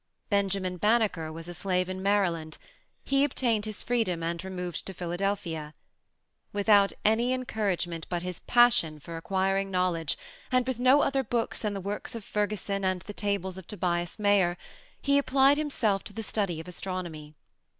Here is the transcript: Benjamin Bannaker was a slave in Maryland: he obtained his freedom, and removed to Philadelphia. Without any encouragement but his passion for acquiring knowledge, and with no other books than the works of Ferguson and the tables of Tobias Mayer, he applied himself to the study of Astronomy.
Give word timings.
Benjamin 0.31 0.79
Bannaker 0.79 1.31
was 1.31 1.47
a 1.47 1.53
slave 1.53 1.87
in 1.87 2.01
Maryland: 2.01 2.57
he 3.03 3.23
obtained 3.23 3.65
his 3.65 3.83
freedom, 3.83 4.23
and 4.23 4.43
removed 4.43 4.83
to 4.87 4.95
Philadelphia. 4.95 5.75
Without 6.51 6.91
any 7.05 7.33
encouragement 7.33 8.07
but 8.09 8.23
his 8.23 8.39
passion 8.39 8.99
for 8.99 9.15
acquiring 9.15 9.69
knowledge, 9.69 10.17
and 10.51 10.65
with 10.67 10.79
no 10.79 11.01
other 11.01 11.23
books 11.23 11.59
than 11.59 11.75
the 11.75 11.79
works 11.81 12.15
of 12.15 12.23
Ferguson 12.25 12.83
and 12.83 13.01
the 13.03 13.13
tables 13.13 13.59
of 13.59 13.67
Tobias 13.67 14.17
Mayer, 14.17 14.57
he 14.99 15.19
applied 15.19 15.57
himself 15.59 16.03
to 16.05 16.13
the 16.13 16.23
study 16.23 16.59
of 16.59 16.67
Astronomy. 16.67 17.35